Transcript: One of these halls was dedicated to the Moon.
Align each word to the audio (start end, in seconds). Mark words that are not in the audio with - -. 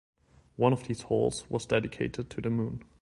One 0.55 0.73
of 0.73 0.87
these 0.87 1.01
halls 1.03 1.45
was 1.47 1.67
dedicated 1.67 2.31
to 2.31 2.41
the 2.41 2.49
Moon. 2.49 2.83